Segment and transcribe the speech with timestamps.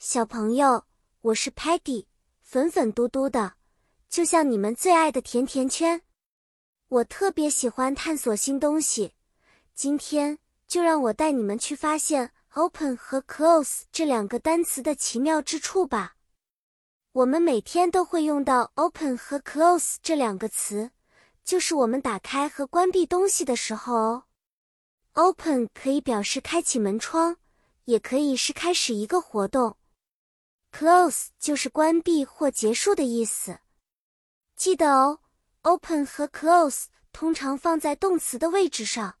[0.00, 0.84] 小朋友，
[1.22, 2.06] 我是 Patty，
[2.40, 3.54] 粉粉嘟嘟的，
[4.08, 6.02] 就像你们最爱的甜甜圈。
[6.86, 9.14] 我特别喜欢探索新东西，
[9.74, 10.38] 今天
[10.68, 16.14] 就让我带你们去发现 “open” 和 “close” 这两个单词的奇妙之处吧。
[17.10, 20.92] 我们每天都会用到 “open” 和 “close” 这两个词，
[21.42, 24.24] 就是我们打开和关闭东西的时候哦。
[25.14, 27.38] “open” 可以表示开启门窗，
[27.86, 29.76] 也可以是开始一个活动。
[30.78, 33.58] Close 就是关闭或结束的意思。
[34.54, 35.18] 记得哦
[35.62, 39.16] ，open 和 close 通常放在动词的位置上。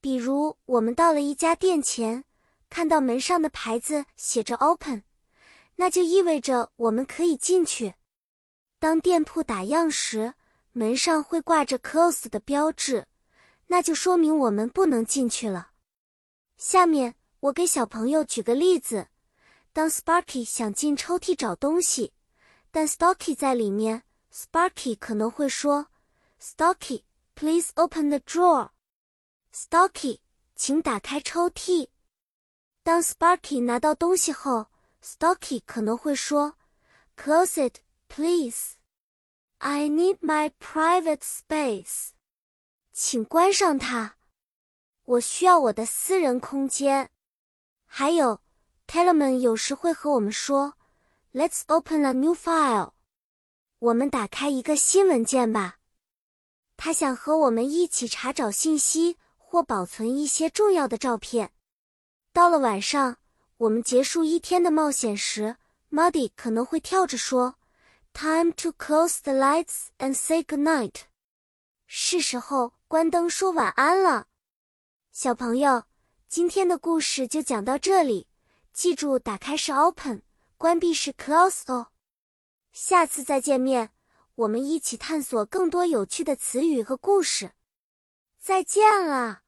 [0.00, 2.24] 比如，我们到了一家店前，
[2.70, 5.02] 看到门上的牌子写着 open，
[5.76, 7.92] 那就意味着我们可以进去。
[8.78, 10.32] 当店铺打烊时，
[10.72, 13.06] 门上会挂着 close 的标志，
[13.66, 15.72] 那就说明我们不能进去了。
[16.56, 19.08] 下面我给小朋友举个例子。
[19.74, 22.12] 当 Sparky 想进抽屉找东西，
[22.70, 25.86] 但 Stocky 在里面，Sparky 可能会说
[26.38, 28.72] ：“Stocky, please open the drawer。”
[29.50, 30.20] Stocky，
[30.54, 31.88] 请打开抽屉。
[32.82, 34.66] 当 Sparky 拿到东西后
[35.02, 36.58] ，Stocky 可能会说
[37.16, 38.74] ：“Close it, please.
[39.58, 42.10] I need my private space。”
[42.92, 44.16] 请关上它，
[45.04, 47.10] 我需要我的私人空间。
[47.86, 48.41] 还有。
[48.92, 50.74] Tellerman 有时会和我们说
[51.32, 52.92] ：“Let's open a new file。”
[53.80, 55.78] 我们打开一个新文件吧。
[56.76, 61.54] 他想和我们一起查找信息或保存一些重要的照片。
[62.34, 63.16] 到了晚上，
[63.56, 65.56] 我们结束一天的冒险时
[65.90, 67.54] ，Muddy 可能会跳着说
[68.12, 71.04] ：“Time to close the lights and say good night。”
[71.88, 74.26] 是时候关灯说晚安了。
[75.12, 75.84] 小朋友，
[76.28, 78.26] 今天的故事就讲到这里。
[78.72, 80.22] 记住，打开是 open，
[80.56, 81.88] 关闭是 close 哦。
[82.72, 83.90] 下次再见面，
[84.34, 87.52] 我们一起探索更多有趣的词语和故事。
[88.38, 89.42] 再见了。